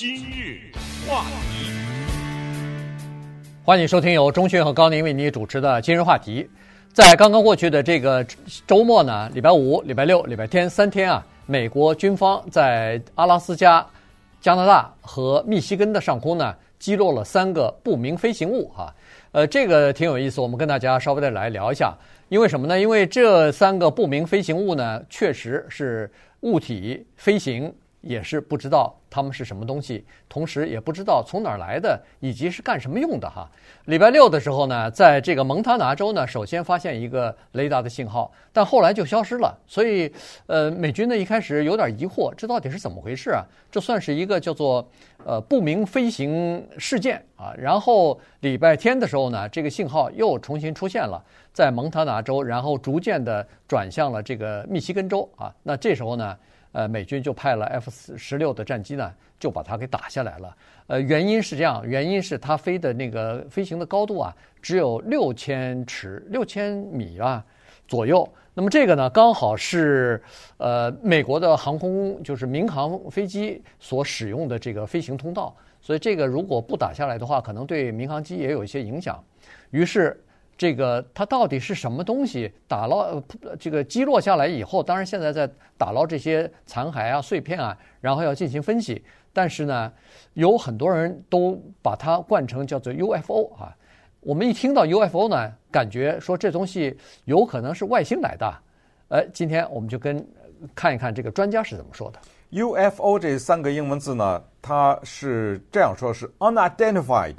[0.00, 0.60] 今日
[1.08, 1.72] 话题，
[3.64, 6.48] 欢迎收听由钟迅和高宁为你主持的今日话题。
[6.92, 8.24] 在刚刚过去的这个
[8.64, 13.84] 周末呢，礼拜五、礼拜六、礼拜天三天啊，美国军方在阿拉斯加、
[14.40, 18.94] 加拿大和密西根的上空呢，击落了三个不明飞行物哈。
[19.32, 21.92] 呃，这个挺有意思，我们跟大家稍微的来聊一下。
[22.28, 22.78] 因为什么呢？
[22.78, 26.08] 因为这三个不明飞行物呢，确实是
[26.42, 27.74] 物体飞行。
[28.00, 33.50] 也是不知道它们是什么东西，同时也不知道从哪儿来的，以及是干什么用的哈。
[33.86, 39.56] 礼拜六的时候呢，在这个蒙塔纳州呢，首先发现一个雷达的信号，但后来就消失了。
[39.66, 40.12] 所以，
[40.46, 43.44] 呃，美军呢一开始有点疑惑，这到底是怎么回事啊？
[43.70, 44.88] 这算是一个叫做
[45.24, 47.52] 呃不明飞行事件啊。
[47.58, 51.22] 然后礼拜天的时候呢，这个信号又重新出现了，
[51.52, 55.52] 在蒙塔纳州，然后逐渐的转向了这个密西根州啊。
[55.64, 56.36] 那这时候呢？
[56.72, 60.56] 呃，美军就派了 F 十六的战机呢，就把它给打下来了。
[60.86, 67.44] 呃，原因是这样，原因是它飞的那个飞行的高度啊，只有六千尺、六千米啊
[67.86, 68.28] 左右。
[68.54, 70.22] 那么这个呢，刚好是
[70.56, 79.22] 呃美国的航空就是民航飞机所使用的这个飞行通道，所以这个如果不打下来的话，可能对民航机也有一些影响。
[79.70, 80.20] 于是。
[80.58, 82.52] 这个它到底是什么东西？
[82.66, 83.22] 打捞
[83.60, 89.02] 这个击落下来以后，当然现在在打捞这些残骸啊、碎片啊，然后要进行分析。
[89.32, 89.92] 但是呢，
[90.34, 93.72] 有很多人都把它冠成叫做 UFO 啊。
[94.18, 98.52] 我们一听到 UFO 呢，感觉说这东西有可能是外星来的。
[99.10, 100.26] 呃，今天我们就跟
[100.74, 102.18] 看一看这个专家是怎么说的。
[102.50, 107.36] UFO 这三个英文字呢，它是这样说：是 unidentified，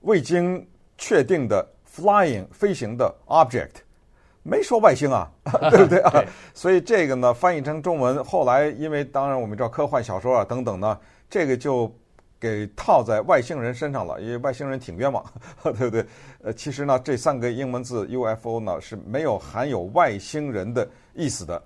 [0.00, 1.68] 未经确定的。
[1.94, 3.82] Flying 飞行的 object，
[4.42, 5.30] 没说外星啊，
[5.70, 6.10] 对不对啊？
[6.24, 6.26] 对。
[6.54, 10.98] 所以这个呢，翻译成中文，后来因为当然我们知道科幻小说啊等等呢，
[11.28, 11.94] 这个就
[12.40, 15.22] 给套在外星人身上了，因为外星人挺冤枉，
[15.62, 16.06] 对不对？
[16.42, 21.62] 呃，其实呢，这三个英文字 UFO 呢是没有含有外星人的意思的，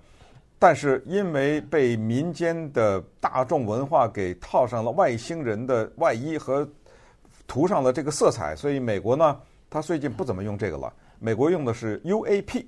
[0.59, 6.67] 但是因为被民间的大众文化给套上了外星人的外衣和
[7.47, 9.39] 涂上了这个色彩，所以美国呢。
[9.69, 10.91] 他最近不怎么用这个了。
[11.19, 12.65] 美国用的是 UAP，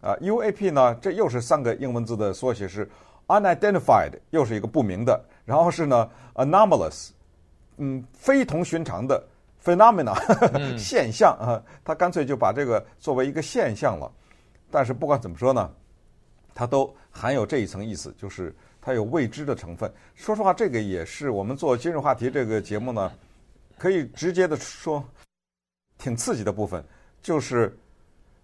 [0.00, 2.88] 啊，UAP 呢，这又是三个英文字的缩写，是
[3.26, 5.24] unidentified，又是一个不明的。
[5.44, 7.08] 然后是呢 anomalous，
[7.78, 9.26] 嗯，非同寻常的
[9.64, 10.14] phenomena
[10.78, 11.62] 现象啊。
[11.82, 14.12] 他干脆就把这个作为一个现象了。
[14.70, 15.70] 但是不管怎么说呢，
[16.54, 19.90] 它都含有这一层意思，就是它有未知的成分。
[20.14, 23.10] 说实话，这个也是我们做今日话题这个节目呢，
[23.78, 25.02] 可以直接的说。
[25.98, 26.82] 挺刺激的部分，
[27.20, 27.76] 就是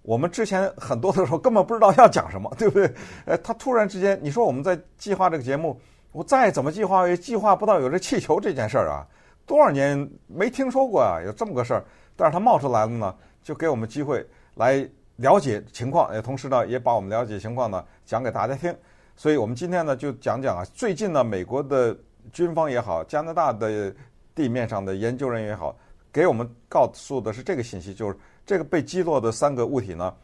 [0.03, 2.93] 我们之前很多的时候根本不知道要讲什么， 对不对？
[3.25, 5.81] 呃，他突然之间，你说我们在计划这个节目，
[6.13, 9.07] 我再怎么计划也计划不到有这气球这件事儿啊，
[9.47, 11.85] 多少年没听说过啊，有这么个事儿。
[12.17, 18.75] 但是他冒出来了呢，就给我们机会来了解情况，也同时呢，也把我们了解情况呢讲给大家听。
[19.17, 21.97] 所以我们今天呢就讲讲啊，最近呢美国的
[22.33, 23.95] 军方也好，加拿大的
[24.35, 25.77] 地面上的研究人员也好。
[26.15, 28.17] 给我们告诉的是这个信息，就是
[28.47, 30.15] 这个被击落的三个物体呢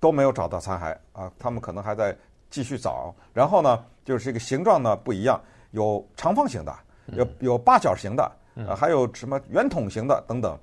[0.00, 2.16] 都没有找到残骸啊，他们可能还在
[2.48, 3.14] 继续找。
[3.34, 5.38] 然后呢，就是这个形状呢不一样，
[5.72, 6.74] 有长方形的，
[7.08, 8.24] 有有八角形的，
[8.66, 10.58] 啊，还有什么圆筒形的等等。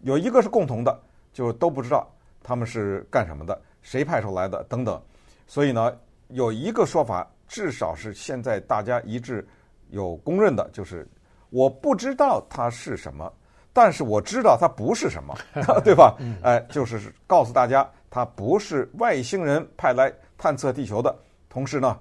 [0.00, 1.00] 有一个是共同的，
[1.32, 2.06] 就都不知道
[2.42, 5.00] 他们是干什么的，谁派出来的等等。
[5.46, 5.96] 所以呢，
[6.28, 9.48] 有一个说法，至少是现在大家一致
[9.88, 11.08] 有公认的，就是
[11.48, 13.32] 我不知道它是什么。
[13.72, 15.34] 但是我知道它不是什么，
[15.82, 16.16] 对吧？
[16.42, 21.14] 哎，就是告诉大家，它不是外星人派来探测地球的。
[21.48, 21.98] 同时呢，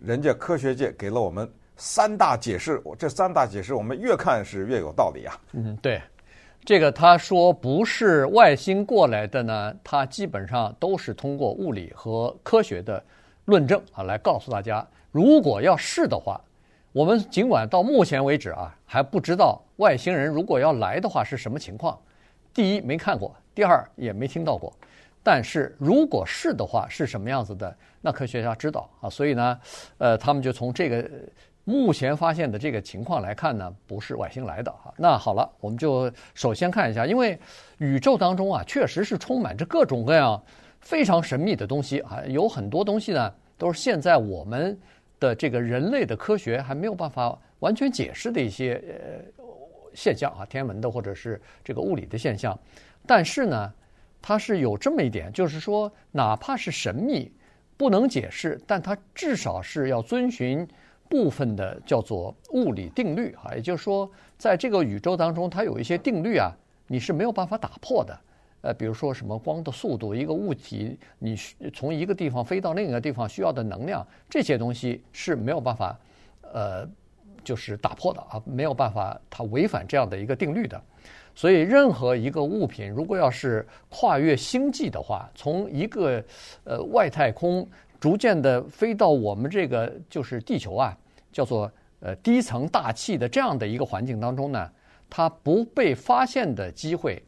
[0.00, 5.40] 人家科学界给了我们三大解释，这三大解释我们越看是越有道理啊。
[5.52, 6.00] 嗯，对，
[6.64, 13.02] 这个他说不是外星过来的呢，他基本上都是通过物理和科学的
[13.46, 16.40] 论证啊来告诉大家，如果要是的话。
[16.94, 22.00] 我们尽管到目前为止啊还不知道外星人如果要来的话是什么情况，
[22.54, 24.72] 第一没看过，第二也没听到过。
[25.20, 29.10] 但是如果是的话是什么样子的，那科学家知道啊。
[29.10, 29.58] 所以呢，
[29.98, 31.10] 呃，他们就从这个
[31.64, 34.94] 目前发现的这个情况来看呢，不是外星来的啊。
[34.96, 37.36] 那好了，我们就首先看一下，因为
[37.78, 40.40] 宇宙当中啊确实是充满着各种各样
[40.78, 44.78] 非常神秘的东西啊，有很多东西呢都是现在我们。
[45.20, 49.48] 的这个人类的科学还没有办法完全解释的一些呃
[49.94, 52.58] 现象啊，天文的或者是这个物理的现象，
[53.06, 53.72] 但是呢，
[54.20, 57.32] 它是有这么一点，就是说，哪怕是神秘
[57.76, 60.66] 不能解释，但它至少是要遵循
[61.08, 66.50] 部分的叫做物理定律啊，也就是说，在这个宇宙当中，它有一些定律啊，
[66.86, 68.18] 你是没有办法打破的。
[68.64, 71.36] 呃，比如说什么光的速度，一个物体你
[71.74, 75.98] 从一个地方飞到另一个地方需要的能量，这些东西是没有办法，
[76.40, 76.88] 呃，
[77.44, 80.82] 就是打破的啊，没有办法它违反这样的一个定律的。
[81.34, 86.24] 所以，任何一个物品如果要是跨越星际的话，从一个
[86.64, 87.68] 呃外太空
[88.00, 90.96] 逐渐的飞到我们这个就是地球啊，
[91.30, 91.70] 叫做
[92.00, 94.70] 呃低层大气的这样的一个环境当中呢，
[95.10, 97.22] 它不被发现的机会。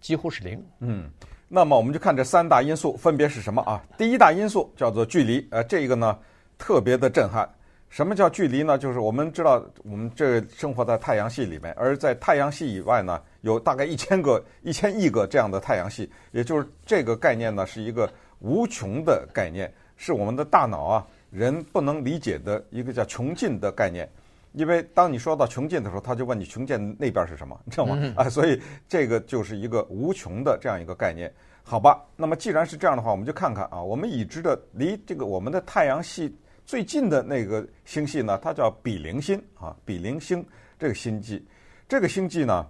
[0.00, 0.64] 几乎是零。
[0.80, 1.10] 嗯，
[1.48, 3.82] 那么我们就看这三大因素分别是什么啊？
[3.98, 6.18] 第一大因素叫做距离，呃，这个呢
[6.58, 7.48] 特别的震撼。
[7.88, 8.78] 什么叫距离呢？
[8.78, 18.08] 就是我们知道，我们这生活在太阳系里面，而在太阳系以外呢，有大概一千个、 一千亿个这样的太阳系，也就是这个概念呢是一个
[18.38, 24.08] 无穷的概念，是我们的大脑啊人不能理解的一个叫穷尽的概念。
[24.52, 27.96] 因为当你说到穷尽的时候，他就问你穷尽那边是什么，你知道吗？
[28.16, 31.32] 啊，所以这个就是一个无穷的这样一个概念，
[31.62, 32.02] 好吧？
[32.16, 36.36] 那么既然是这样的话，我们就看看啊，我们已知的离这个我们的太阳系
[36.66, 40.44] 最近的那个星系呢，它叫比邻星啊，比邻星
[40.78, 41.46] 这个星际，
[41.88, 42.66] 这个星际呢，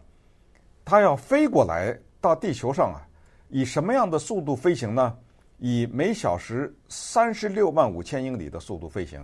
[0.85, 3.01] 它要飞过来到地球上啊，
[3.49, 5.17] 以什么样的速度飞行呢？
[5.63, 9.23] 以每小时三十六万五千英里的速度飞行。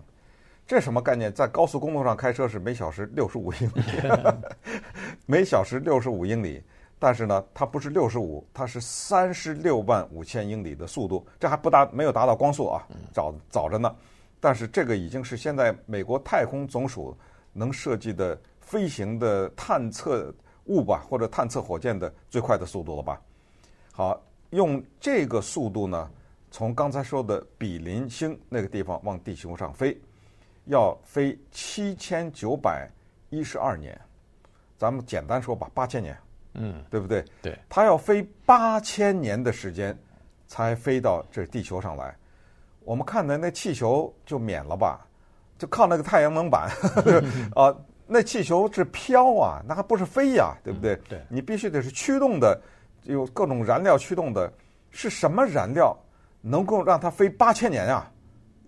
[0.67, 1.33] 这什么概念？
[1.33, 3.83] 在高速公路上开车是每小时六十五英里，
[5.25, 6.63] 每小时六十五英里。
[6.99, 11.25] 但是呢，它不是六十五，它是三十六万五千英里的速度。
[11.39, 12.83] 这还不达，没有达到光速啊，
[13.13, 13.95] 早早着呢。
[14.41, 17.17] 但是这个已经是现在美国太空总署
[17.53, 20.35] 能设计的飞行的探测
[20.65, 23.21] 物吧，或者探测火箭的最快的速度了吧？
[23.93, 24.21] 好，
[24.51, 26.11] 用这个速度呢，
[26.51, 29.97] 从刚才说的比邻星那个地方往地球上飞。
[30.67, 32.89] 要飞七千九百
[33.31, 33.99] 一十二年，
[34.77, 36.17] 咱们简单说吧，八千年，
[36.55, 37.25] 嗯，对不对？
[37.43, 39.97] 对，它要飞八千年的时间
[40.47, 42.15] 才飞到这地球上来。
[42.85, 45.07] 我们看的那气球就免了吧，
[45.59, 46.71] 就靠那个太阳能板
[47.55, 47.75] 啊，
[48.07, 50.95] 那气球是飘啊，那还不是飞呀，对不对？
[50.95, 52.61] 嗯、对，你必须得是驱动的，
[53.03, 54.53] 有各种燃料驱动的，
[54.91, 55.97] 是什么燃料
[56.41, 58.09] 能够让它飞八千年啊？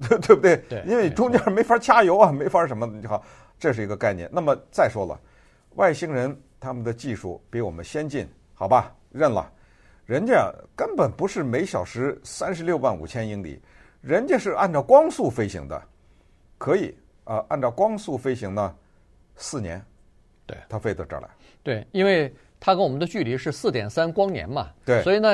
[0.00, 0.56] 对 对不对？
[0.68, 3.22] 对，因为中间没法加油啊，没法什么的，你好，
[3.58, 4.28] 这是一个概念。
[4.32, 5.18] 那么再说了，
[5.76, 9.50] 外星人他们的技术比我们先进，好吧，认了。
[10.06, 13.60] 人家根本不是每小时三十六万五千英里，
[14.00, 15.82] 人家是按照光速飞行的，
[16.56, 18.74] 可以啊、呃，按照光速飞行呢，
[19.36, 19.84] 四年，
[20.46, 21.28] 对，他飞到这儿来。
[21.62, 25.28] 对，因为它跟我们的距离是四点三光年嘛，对，所以呢。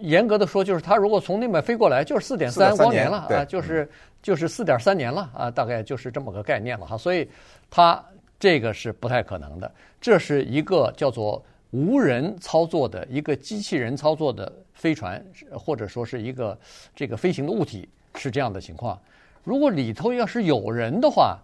[0.00, 3.88] 严格的说，就是它如果从那边飞过来，就是四点三光年了啊，就是
[4.22, 6.96] 就是四点三年了啊，大概就是这么个概念了哈。
[6.98, 7.28] 所以
[7.70, 8.04] 它
[8.40, 9.70] 这个是不太可能的。
[10.00, 16.58] 这是一个叫做无人操作的一个机器人操作的飞船，或者说是一个
[16.94, 18.98] 这个飞行的物体，是这样的情况。
[19.44, 21.38] 如果里头要是有人的话，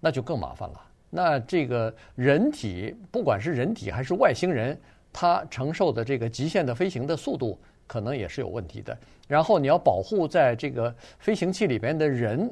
[0.00, 0.80] 那就更麻烦了。
[1.10, 4.78] 那这个人体，不管是人体还是外星人，
[5.12, 7.58] 他承受的这个极限的飞行的速度。
[7.92, 8.96] 可能也是有问题的。
[9.28, 12.50] 然后你要保护在这个飞行器里边的人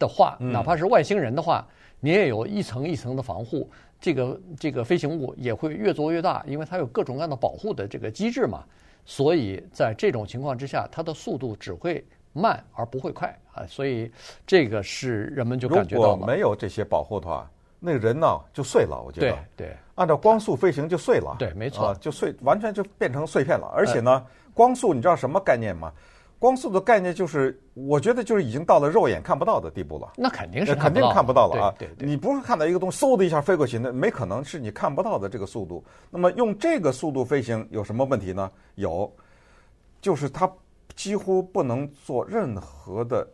[0.00, 1.64] 的话，哪怕是外星人的话，
[2.00, 3.70] 你也有一层一层的防护。
[4.00, 8.64] 这个这个飞行物也会越做越大，因为它有各种各样的保护的这个机制嘛。
[9.04, 13.64] 所以在这种情况之下，它的速度只会慢而不会快啊。
[13.68, 14.10] 所以
[14.44, 16.08] 这个是人们就感觉到了。
[16.14, 17.48] 如果没有这些保护的话，
[17.84, 19.02] 那个人呢就碎了。
[19.04, 19.76] 我觉得对对。
[19.96, 23.70] 按照光速飞行就碎了，对，没错，啊、就碎，完全就变成碎片了。
[23.74, 24.24] 而且呢，
[24.54, 25.92] 光速你知道什么概念吗？
[26.38, 30.12] 光速的概念就是，我觉得就是已经到了肉眼看不到的地步了。
[30.16, 31.74] 那肯定是肯定看不到了啊！
[31.78, 35.84] 对，对，对，你不是看到一个东西嗖的一下飞过去，那没可能是你看不到的这个速度。
[36.10, 38.50] 那么用这个速度飞行有什么问题呢？
[38.74, 39.08] 有，
[40.00, 40.50] 就是它
[40.96, 43.24] 几乎不能做任何的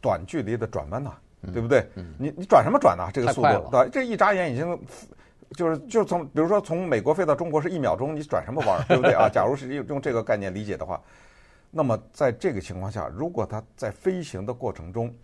[0.00, 1.14] 短距离的转弯呐。
[1.52, 1.88] 对不对？
[1.94, 3.08] 嗯，你你转什么转呢？
[3.12, 4.78] 这个速度，对，这一眨眼已经
[5.52, 8.84] 就是就从比如说从美国飞到中国是一秒钟，你转什么弯儿？
[8.88, 9.28] 对不对啊？
[9.32, 11.00] 假如是用用这个概念理解的话，
[11.70, 15.14] 那么在这个情况下，如果它在飞行的过程中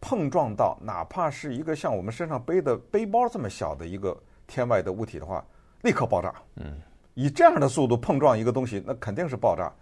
[0.00, 4.16] 碰撞到哪怕是一个像我们身上背的背包这么小的一个
[4.46, 5.44] 天外的物体的话，
[5.82, 6.34] 立刻爆炸。
[6.56, 6.74] 嗯，
[7.14, 9.72] 以这样的速度碰撞一个东西，那肯定是爆炸。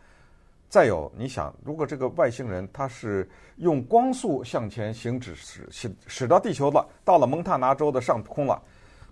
[0.71, 8.63] 再有，你想，如果这个外星人他是用光速向前行驶，驶驶驶到地球了，到了蒙塔拿州的上空了，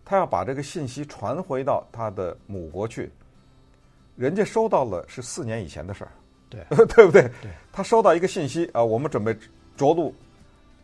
[0.05, 3.11] 他要把这个信息传回到他的母国去，
[4.15, 6.11] 人家收到了是四年以前的事儿，
[6.49, 7.23] 对， 对不对？
[7.43, 9.37] 对，他收到一个信息啊，我们准备
[9.77, 10.15] 着陆，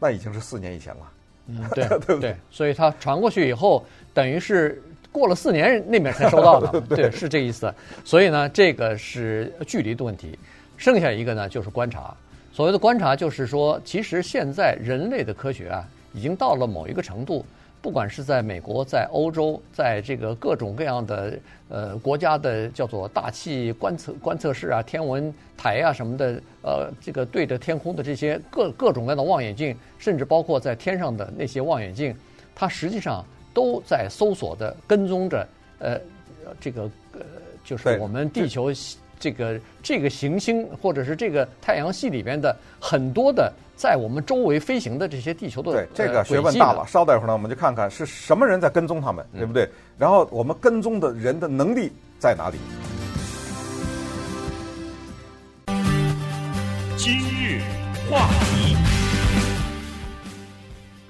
[0.01, 1.13] 那已经是四年以前了。
[1.47, 7.73] 嗯， 对对对，所以他传过去以后，等于是过了四年那边才收到的， 对，对，是这意思。
[8.05, 10.37] 所以呢，这个是距离的问题，
[10.85, 12.15] 剩下一个呢就是观察。
[12.53, 17.43] 所谓的观察，就是说，其实现在人类的科学啊，已经到了某一个程度。
[17.81, 21.39] 不管是在美国、在欧洲，在这个各种各样的
[21.71, 32.15] 呃国家的叫做大气观测观测室啊、天文台啊什么的，呃，这个对着天空的这些各各种各样的望远镜，甚至包括在天上的那些望远镜，
[32.55, 33.25] 它实际上
[33.55, 35.49] 都在搜索的跟踪着
[35.79, 35.99] 呃
[36.61, 36.83] 这个
[37.15, 37.21] 呃
[37.65, 38.71] 就是我们地球
[39.25, 43.51] 这个这个行星或者是这个太阳系里边的很多的。
[43.75, 49.67] 在我们周围飞行的这些地球的对这个学问大了，稍等一会儿呢，我们就看看是什么人在跟踪他们，对不对？
[49.99, 52.59] 然后我们跟踪的人的能力在哪里？
[56.97, 57.63] 今日
[58.09, 58.77] 话题，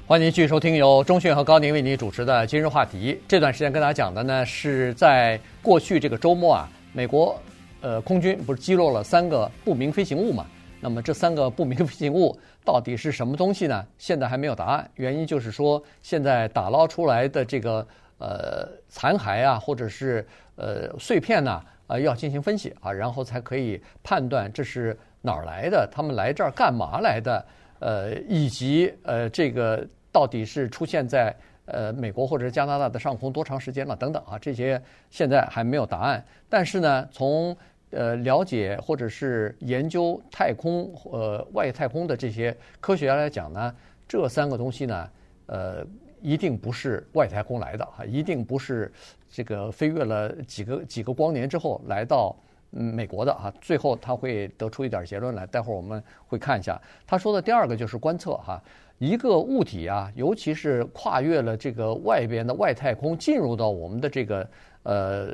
[0.07, 3.13] 欢迎继续收听由钟迅和高宁为您主持的《今日话题》。
[3.29, 7.39] 这段时间跟大家讲的呢，是在过去这个周末啊，美国
[7.85, 10.47] 呃空军不是击落了三个不明飞行物嘛？
[10.81, 13.87] 那么这三个不明飞行物到底是什么东西呢？
[13.99, 14.91] 现在还没有答案。
[14.95, 17.87] 原因就是说，现在打捞出来的这个
[18.17, 20.27] 呃残骸啊，或者是
[20.57, 27.47] 呃碎片呢，啊，要进行分析啊，然后才可以判断这是哪儿来的，他们来这儿干嘛来的，
[27.81, 31.35] 呃，以及呃这个到底是出现在
[31.67, 36.25] 呃美国或者加拿大的上空多长时间了等等啊，这些现在还没有答案。
[36.49, 37.57] 但是呢，从
[37.95, 43.75] 呃，了解或者是研究太空呃外太空的这些科学家来讲呢，
[44.09, 45.11] 这三个东西呢，
[45.47, 45.87] 呃，
[46.21, 48.93] 一定不是外太空来的哈，一定不是
[49.31, 52.37] 这个飞越了几个几个光年之后来到
[52.73, 53.53] 嗯美国的啊。
[53.61, 56.81] 最后他会得出一点结论来，待会儿我们会看一下。
[57.07, 58.61] 他说的第二个就是观测哈，
[58.99, 64.49] 一个物体啊，尤其是跨越了这个外边的外太空，进入到我们的这个
[64.83, 65.29] 呃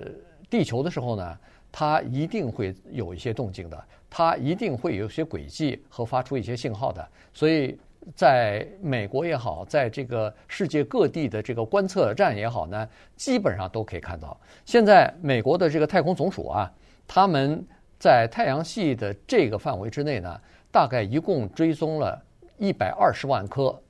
[0.50, 1.38] 地球的时候呢。
[1.72, 7.06] 它一定会有一些动静的，它一定会有一些轨迹和发出一些信号的。
[7.32, 7.78] 所以，
[8.14, 14.38] 在美国也好，在这个世界各地的这个观测站也好呢，基本上都可以看到。
[14.64, 16.72] 现在美国的这个太空总署啊，
[17.06, 17.64] 他们
[17.98, 20.40] 在太阳系的这个范围之内呢，
[20.72, 22.20] 大概一共追踪了
[22.58, 23.80] 一百二十万颗，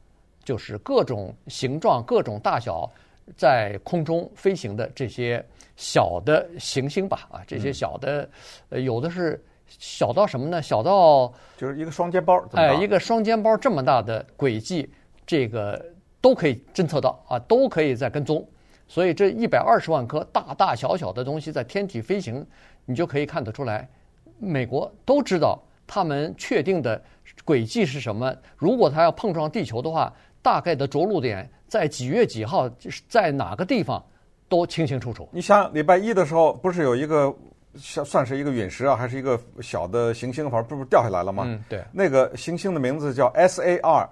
[0.44, 2.90] 就是各种形状、各种大小。
[3.36, 5.44] 在空中飞行的这些
[5.80, 8.28] 小的行星吧，啊，这些小的，
[8.68, 10.60] 呃，有的是小到什么呢？
[10.60, 14.92] 小到就是一个双肩包，哎，一个双肩包这么大的轨迹，
[15.26, 15.82] 这个
[16.20, 18.46] 都可以侦测到啊，都可以在跟踪。
[18.86, 22.46] 所以这一百二十万颗大大小小的东西在天体飞行，
[22.84, 23.88] 你就可以看得出来，
[24.38, 27.02] 美国都知道他们确定的
[27.42, 28.36] 轨迹是什么。
[28.58, 31.50] 如果它要碰撞地球的话，大概的着陆点。
[31.66, 32.68] 在几月几号，
[33.08, 34.04] 在哪个地方，
[34.50, 35.26] 都清清楚楚。
[35.32, 37.34] 你想礼拜一的时候，不是有一个
[37.76, 41.44] 算算是一个陨石啊，还是一个小的行星，反正不是掉下来了吗？
[41.46, 41.82] 嗯，对。
[41.92, 44.06] 那个行星的名字叫 SAR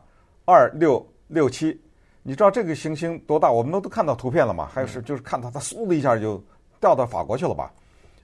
[0.47, 1.79] 二六六七。
[2.23, 3.51] 你知道这个行星多大？
[3.51, 4.69] 我们都都看到图片了嘛？
[4.73, 6.43] 还是就是看到它嗖的一下就
[6.81, 7.73] 掉到法国去了吧？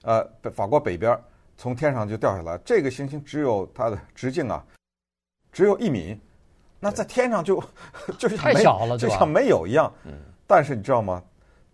[0.03, 1.19] 呃，法国北边
[1.57, 2.57] 从天上就掉下来。
[2.63, 4.63] 这个行星只有它的直径啊，
[5.51, 6.17] 只有一米。
[6.79, 7.61] 那在天上就
[8.17, 9.91] 就是太小了，就像没有一样。
[10.05, 10.13] 嗯。
[10.47, 11.21] 但是你知道吗？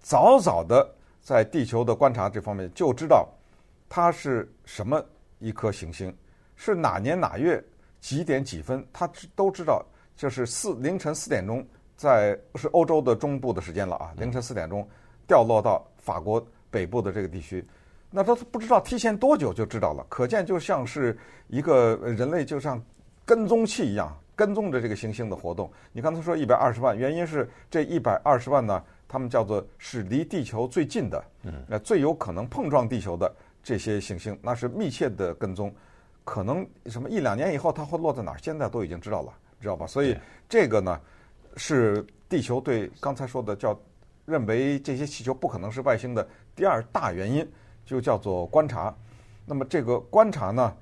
[0.02, 0.90] 早早的
[1.22, 3.30] 在地球的观察这方面就知道
[3.88, 5.04] 它是什么
[5.40, 6.14] 一颗行星，
[6.56, 7.64] 是哪年哪月
[8.00, 9.86] 几点几分，他都知道。
[10.16, 11.66] 就是四凌晨四点钟，
[11.96, 14.88] 在是欧洲的中部的时间了啊，凌晨四点钟
[15.26, 17.66] 掉落到法国北部的这个地区。
[18.10, 21.18] 那他不知道提前多久就知道了，可见就像是
[21.48, 22.80] 一个人类就像
[23.26, 24.16] 跟踪器一样。
[24.34, 31.22] 跟踪着这个行星的活动，你刚才说一百二十万，原因是这一百二十万呢，他们叫做是离地球最近的，
[31.68, 33.30] 那，最有可能碰撞地球的
[33.62, 35.70] 这些行星，那是密切的跟踪，
[36.24, 39.86] 可能什么一两年以后它会落在哪儿，现在都已经知道了，知道吧？
[39.86, 40.98] 所以这个呢，
[41.58, 43.78] 是地球对刚才说的叫
[44.26, 46.26] 认为这些气球不可能是外星的
[46.56, 47.46] 第二大原因，
[47.86, 48.96] 就叫做观察。
[49.46, 50.74] 那么这个观察呢？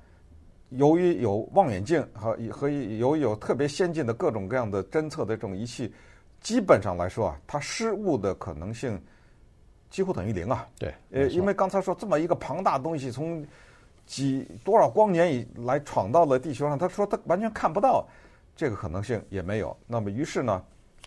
[0.68, 5.92] 由于有望远镜和和由于有特别先进的各种各样的侦测的这种仪器，
[6.40, 9.00] 基本上来说啊，它失误的可能性
[9.90, 10.66] 几乎等于零啊。
[10.78, 13.46] 对，呃，因为刚才说这么一个庞大东西从
[14.06, 18.06] 几多少光年以来闯到了地球上，他说他完全看不到，
[18.56, 19.76] 这个可能性也没有。
[19.86, 20.62] 那么于是呢，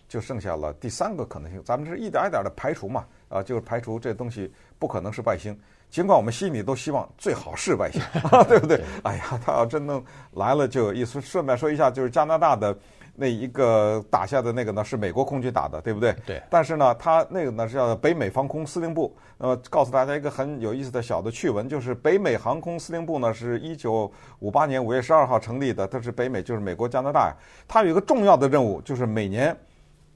[0.08, 5.58] 就剩下了第三个可能性，咱们是一点一点的排除嘛，啊，就是排除这东西不可能是外星。
[5.90, 8.02] 尽管我们心里都希望最好是外星，
[8.50, 8.84] 对不对？
[9.04, 11.22] 哎呀，他要真能来了就有意思。
[11.22, 12.75] 顺便说一下，就是加拿大的
[13.15, 16.15] 那一个打下的那个呢是美国空军打的，对不对？
[16.25, 16.41] 对。
[16.50, 19.15] 但是呢，它那个呢是叫北美防空司令部。
[19.38, 27.36] 那么告诉大家一个很有意思的小的趣闻，就是北美航空司令部呢是一九五八年五月十二号成立的，它是北美，就是美国加拿大。
[27.67, 29.55] 它有一个重要的任务，就是每年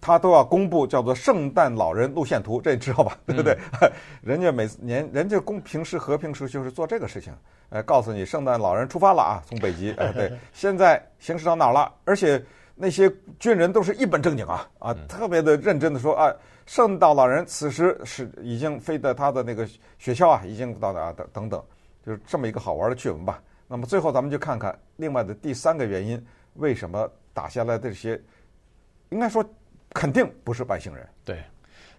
[0.02, 3.18] 它都要公布叫做圣诞老人路线图，这你知道吧？
[3.28, 3.56] 对不对？
[3.82, 3.92] 嗯、
[4.24, 7.34] 人家每年人家公平时和平时就是做这个事情，
[7.70, 11.92] 呃，告诉你圣诞老人出发了啊，从北极，呃，对， 现在行驶到哪儿了？
[12.06, 12.42] 而且。
[12.80, 16.32] 那些军人都是一本正经啊啊，特别的认真的说啊，
[16.68, 19.68] 圣诞老人此时是已经飞到他的那个
[19.98, 21.64] 学校啊，已经到达等等等，
[22.06, 23.42] 就是这么一个好玩的趣闻吧。
[23.68, 28.22] 那么最后咱们就看看另外的第三个原因，为什么打下来的这些，
[29.10, 29.44] 应该说
[29.90, 31.04] 肯定不是外星人。
[31.26, 31.42] 对，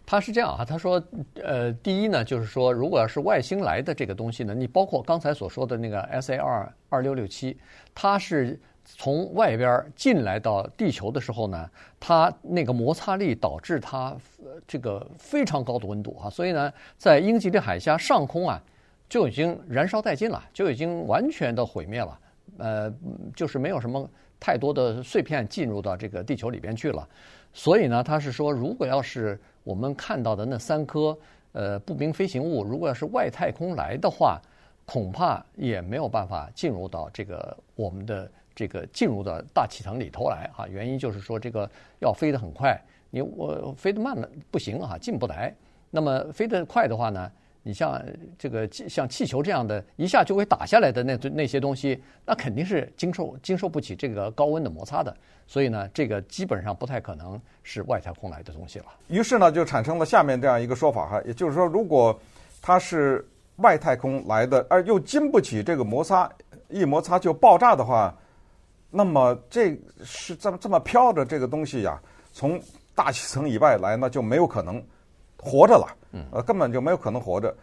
[0.07, 1.03] 他是这样啊，他说，
[1.43, 7.59] 呃，第一呢，就是说，如果要是外星来的这个东西呢，你包括刚才所说的那个 SAR 二六六七，
[7.97, 8.61] 它是。
[8.97, 14.17] 从外边进来到地球的时候呢，它那个摩擦力导致它
[14.67, 18.61] 这个非常高的温度啊，所以呢，在英吉利海峡上空啊，
[19.07, 22.19] 就已经燃烧殆尽了，就已经完全的毁灭了，
[22.57, 22.93] 呃，
[23.37, 24.09] 就是没有什么
[24.41, 27.07] 太多的碎片进入到这个地球里边去了。
[27.53, 31.17] 所以呢，他是说，如果要是我们看到的那三颗
[31.53, 34.41] 呃不明飞行物，如果要是外太空来的话，
[34.87, 38.29] 恐怕也没有办法进入到这个我们的。
[38.59, 42.77] 这个进入到大气层里头来啊，原因就是说这个要飞得很快，
[43.09, 45.55] 你我飞得慢了不行啊，进不来。
[45.93, 47.31] 那么飞得快的话呢，
[47.63, 48.03] 你像
[48.37, 55.17] 这个像气球这样的，一下就会打下来的那那些东西，那肯定是经受经受不起这个高温的摩擦的。
[55.47, 58.87] 所以呢，这个基本上不太可能是外太空来的东西了。
[59.07, 62.19] 于是呢，就产生了下面这样一个说法哈，也就是说，如果
[62.61, 63.25] 它是
[63.59, 66.29] 外太空来的，而又经不起这个摩擦，
[66.69, 68.13] 一摩擦就爆炸的话。
[68.91, 72.01] 那么这是这么这么飘着这个东西呀，
[72.33, 72.61] 从
[72.95, 74.83] 大气层以外来，那就没有可能
[75.37, 75.97] 活着了，
[76.33, 77.55] 呃，根本就没有可能活着。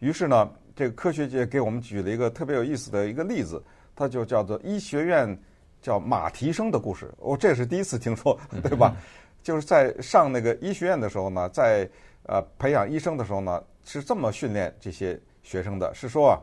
[0.00, 3.62] 于是呢，这个科学界给我们举了一个特别有意思的一个例子，
[3.96, 5.38] 它就叫做医学院
[5.80, 7.10] 叫马蹄声的故事。
[7.18, 8.94] 我这是第一次听说， 对吧？
[9.42, 11.88] 就是在上那个医学院的时候呢，在
[12.24, 16.40] 呃培养医生的时候呢，是这么训练这些学生的，是说啊，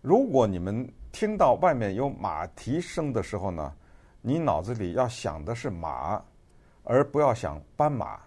[0.00, 3.72] 如果你们听到外面有马蹄声的时候呢，
[4.20, 6.20] 你脑子里要想的是马，
[6.82, 8.18] 而不要想斑马。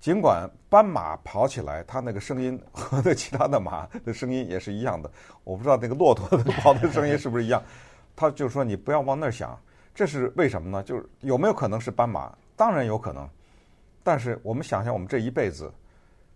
[0.00, 5.10] 尽管斑马跑起来，它那个声音和那其他的马的声音也是一样的。
[5.44, 7.62] 我不知道那个骆驼的跑的声音是不是一样。
[8.16, 9.60] 他就说你不要往那儿想，
[9.94, 10.82] 这是为什么呢？
[10.82, 12.34] 就是有没有可能是斑马？
[12.56, 13.28] 当然有可能。
[14.02, 15.70] 但是我们想想，我们这一辈子，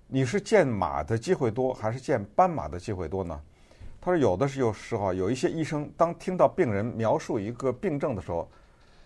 [0.09, 3.41] 你是见马的机会多，还是见斑马的机会多呢？
[4.05, 8.47] 他说：“有的是有时候，有一些医生当听到病人描述一个病症的时候，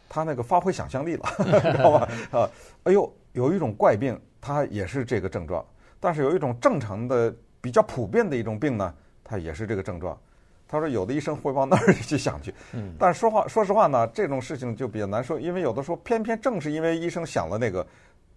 [0.08, 1.24] 他那个发挥想象力了，
[1.62, 2.08] 知道吧？
[2.32, 2.50] 啊，
[2.82, 5.62] 哎呦，有一种怪病，它也是这个症状；
[6.00, 10.18] 但是有一种正常的、比较普遍的一种病呢，它也是这个症状。
[10.66, 12.52] 他说，有的医生会往那儿去想去，
[12.98, 17.87] 但是说话说实话呢，这种事情就比较难说，因为有的时候偏偏正是因为医生想了那个，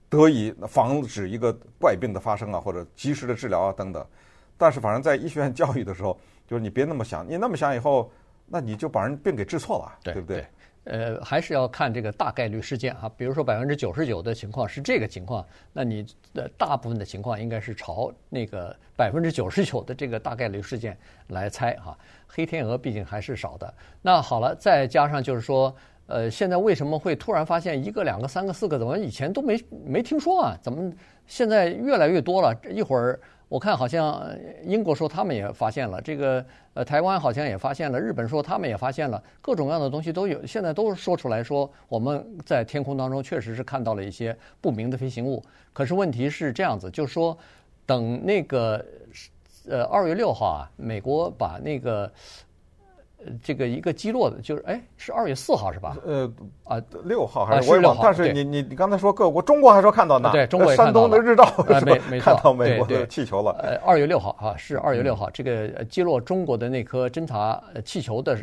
[0.09, 4.05] 得以防止一个怪病的发生啊，或者及时的治疗啊等等。
[4.61, 6.15] 但是反正在医学院教育的时候。”
[6.51, 8.11] 就是你别那么想，你那么想以后，
[8.45, 10.45] 那你就把人病给治错了，对，对不对？
[10.83, 13.09] 呃，还是要看这个大概率事件啊。
[13.15, 20.97] 比如说百分之九十九的情况是这个情况，那你的大部分的情况应该是朝那个百分之九十九的这个大概率事件
[21.29, 21.97] 来猜哈。
[22.27, 23.73] 黑天鹅毕竟还是少的。
[24.01, 25.73] 那好了，再加上就是说，
[26.07, 28.77] 呃，现在为什么会突然发现一个、两个、三个、四个？
[28.77, 30.57] 怎么以前都没没听说啊？
[30.61, 30.91] 怎么
[31.27, 32.53] 现在越来越多了？
[32.69, 33.17] 一会儿。
[33.51, 34.25] 我看好像
[34.63, 45.43] 英国说他们也发现了这个，呃，台湾好像也发现了，日本说他们也发现了，各种各样的东西都有，现在都说出来说我们在天空当中确实是看到了一些不明的飞行物。
[45.73, 47.37] 可是问题是这样子，就是说
[47.85, 48.85] 等那个
[49.67, 52.09] 呃二月六号啊，美国把那个。
[53.43, 55.95] 这个一个击落的，就是哎，是二月四号是吧？
[56.05, 56.31] 呃
[56.63, 58.01] 啊，六号还是我也忘了。
[58.03, 60.29] 但是你你你刚才说各国，中国还说看到呢？
[60.31, 60.75] 对，中国。
[60.75, 61.43] 山东的日照？
[62.09, 63.51] 没错， 看到美国的气球了。
[63.61, 68.37] 呃，二月六号啊，是二月六号，这个击落中国的那颗侦察气球的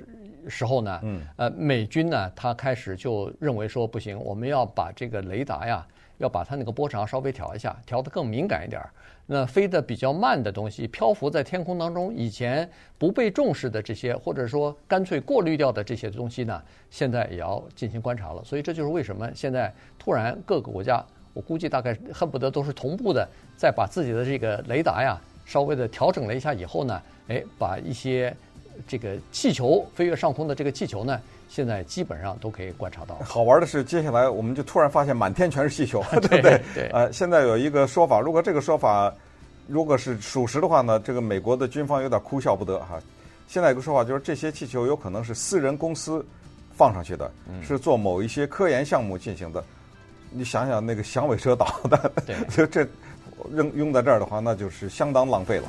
[0.46, 5.86] 时候呢，嗯，呃，美军呢，他开始就认为说不行，我们要把这个雷达呀，
[6.18, 8.90] 要把它那个波长稍微调一下，调得更敏感一点儿。
[9.30, 18.42] 那飞得比较慢的东西，漂浮在天空当中，以前不被重视的这些，或者说干脆过滤掉的这些东西呢，现在也要进行观察了。
[18.42, 21.04] 所以这就是为什么现在突然各个国家，
[21.34, 28.34] 我估计大概恨不得都是同步的，在把自己的这个雷达呀稍微的调整了一下以后呢，哎，把一些
[28.86, 33.18] 这个气球飞越上空的这个气球呢，现在基本上都可以观察到。
[33.24, 36.88] 好玩的是，接下来我们就突然发现满天全是气球， 对不对对？
[36.92, 39.12] 呃，现在有一个说法，如果这个说法
[39.66, 43.00] 如果是属实的话呢，这个美国的军方有点哭笑不得哈。
[43.46, 46.24] 现在有个说法就是，这些气球有可能是私人公司
[46.76, 47.30] 放上去的，
[47.62, 49.64] 是做某一些科研项目进行的。
[50.30, 52.86] 你想想那个响尾蛇导弹，对， 就这
[53.50, 55.68] 扔用在这儿的话，那就是相当浪费了。